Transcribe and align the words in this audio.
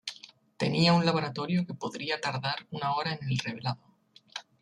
Tenía 0.57 0.93
un 0.93 1.05
laboratorio 1.05 1.63
que 1.67 1.75
podría 1.75 2.19
tardar 2.19 2.65
una 2.71 2.95
hora 2.95 3.13
en 3.13 3.23
el 3.29 3.37
revelado. 3.37 3.81